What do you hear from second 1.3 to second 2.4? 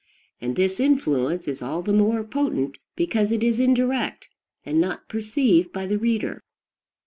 is all the more